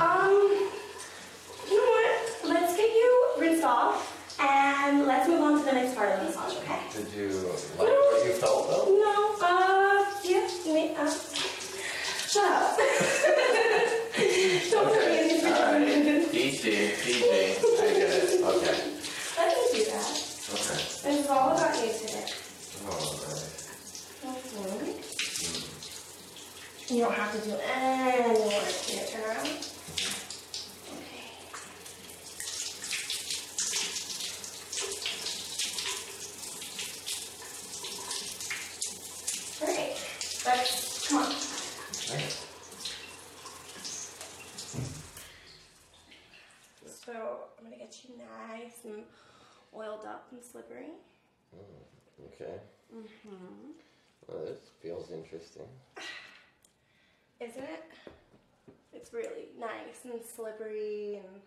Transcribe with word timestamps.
Um, 0.00 0.32
you 1.68 1.76
know 1.76 1.90
what? 1.92 2.40
Let's 2.44 2.74
get 2.76 2.88
you 2.90 3.34
rinsed 3.38 3.64
off 3.64 4.36
and 4.40 5.06
let's 5.06 5.28
move 5.28 5.42
on 5.42 5.58
to 5.58 5.64
the 5.64 5.72
next 5.72 5.94
part 5.94 6.08
of 6.12 6.20
the 6.20 6.24
massage, 6.26 6.56
okay? 6.56 6.78
Did 6.94 7.12
you 7.12 7.28
like 7.78 7.88
what 7.88 8.24
you 8.24 8.32
felt 8.32 8.68
though? 8.70 8.86
No, 8.98 9.36
uh, 9.42 10.04
yeah, 10.24 10.48
me, 10.72 10.94
uh, 10.96 11.10
shut 11.10 12.50
up. 12.50 12.78
Don't 14.70 14.88
tell 14.88 15.06
me 15.06 15.18
anything. 15.18 15.52
Alright. 15.52 16.34
Easy, 16.34 16.70
easy. 16.70 17.24
I 17.24 17.92
get 17.92 18.10
it. 18.10 18.42
Okay. 18.42 18.76
Let 19.36 19.46
me 19.48 19.64
do 19.74 19.84
that. 19.84 20.08
Okay. 20.54 20.80
It's 21.20 21.28
all 21.28 21.50
about 21.52 21.74
you 21.76 21.92
today. 21.92 22.26
Alright. 22.88 23.46
Mhm. 24.24 24.96
You 26.90 26.98
don't 27.04 27.14
have 27.14 27.32
to 27.32 27.48
do 27.48 27.54
any 27.56 28.40
work 28.40 28.64
here. 28.88 29.06
Turn 29.06 29.22
around. 29.24 29.46
Okay. 29.46 31.24
Great. 39.58 39.96
Let's 40.46 41.08
come 41.08 41.18
on. 41.22 41.32
Thanks. 41.32 42.46
So 47.04 47.12
I'm 47.58 47.64
gonna 47.64 47.76
get 47.76 47.94
you 48.04 48.16
nice 48.84 48.92
and 48.92 49.04
oiled 49.74 50.04
up 50.06 50.28
and 50.32 50.42
slippery. 50.42 50.90
Okay. 52.34 52.58
Mm-hmm. 52.94 53.70
Well, 54.26 54.44
this 54.44 54.58
feels 54.82 55.10
interesting. 55.10 55.66
Isn't 57.40 57.62
it? 57.62 57.84
It's 58.92 59.12
really 59.12 59.48
nice 59.58 60.04
and 60.04 60.20
slippery 60.22 61.16
and. 61.16 61.40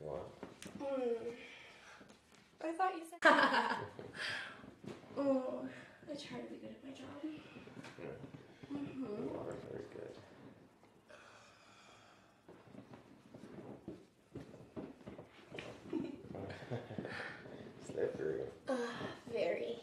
Wow. 0.00 0.20
Mm. 0.80 1.34
I 2.64 2.72
thought 2.72 2.92
you 2.96 3.02
said. 3.08 3.20
oh, 5.18 5.60
I 6.10 6.14
try 6.14 6.38
to 6.38 6.46
be 6.50 6.56
good 6.56 6.70
at 6.70 6.84
my 6.84 6.90
job. 6.90 7.06
Yeah. 8.00 8.06
You 8.70 9.30
are 9.38 9.54
very 9.70 9.84
good. 9.94 10.16
Slippery. 17.86 18.40
Very. 19.32 19.78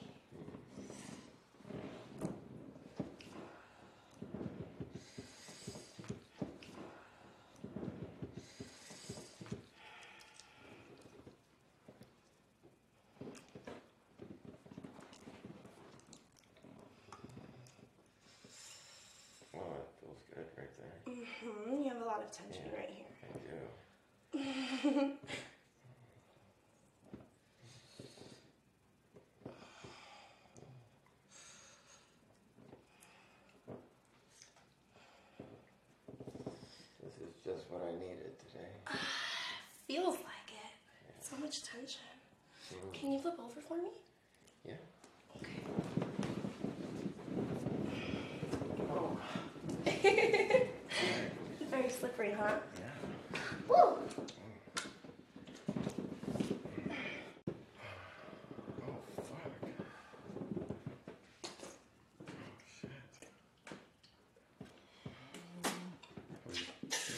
Oh, 19.55 19.59
it 19.59 19.89
feels 19.99 20.23
good 20.33 20.55
right 20.77 21.05
there. 21.05 21.15
hmm 21.45 21.83
You 21.83 21.89
have 21.89 22.01
a 22.01 22.05
lot 22.05 22.21
of 22.23 22.31
tension 22.31 22.63
right 22.75 22.89
here. 22.89 23.05
I 23.23 23.37
do. 23.37 25.11
This 37.03 37.13
is 37.27 37.33
just 37.43 37.69
what 37.69 37.81
I 37.87 37.91
needed 37.99 38.37
today. 38.39 38.71
Feels 39.87 40.15
like 40.15 40.49
it. 40.51 40.73
So 41.21 41.37
much 41.37 41.63
tension. 41.63 42.01
Can 42.93 43.13
you 43.13 43.19
flip 43.19 43.35
over 43.39 43.61
for 43.61 43.77
me? 43.77 43.89
Yeah. 44.65 44.73
Very 51.69 51.89
slippery, 51.89 52.31
huh? 52.31 52.53
Yeah. 52.77 53.39
Woo! 53.67 53.75
Oh, 58.81 58.97
fuck. 59.17 59.53
Shit. 62.71 62.89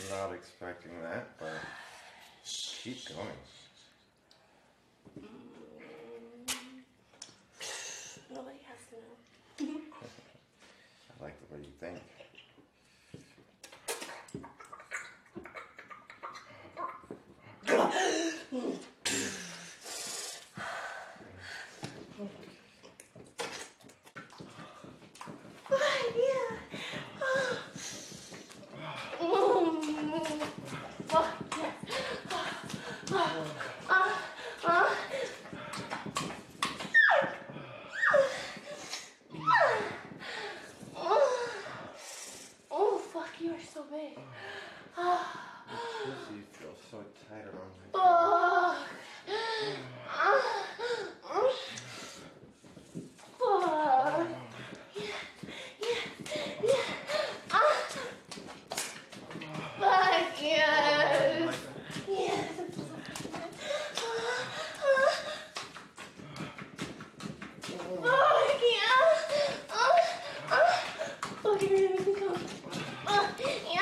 Not 0.10 0.34
expecting 0.34 0.92
that, 1.04 1.38
but 1.40 1.52
keep 2.44 3.08
going. 3.10 3.28
Mm. 5.20 5.28
Nobody 8.34 8.60
has 8.66 8.80
to 8.90 8.96
know. 9.66 9.72
I 11.20 11.24
like 11.24 11.36
the 11.48 11.56
way 11.56 11.62
you 11.62 11.74
think. 11.80 12.02
Oh, 44.98 45.26
you 46.06 46.44
feel 46.52 46.76
so 46.90 46.98
tight 47.30 47.46
around 47.46 47.72
my 47.78 47.86
Fuck. 47.94 48.78
Fuck. 53.40 54.28
Yeah, 54.96 55.22
yeah, 55.82 56.02
yeah. 56.64 57.52
Ah. 57.52 57.76
Fuck 59.80 60.42
yes. 60.42 61.56
Yes. 62.08 62.50
Fuck 68.02 68.62
yeah. 68.62 68.92
Ah, 73.08 73.28
yeah. 73.74 73.81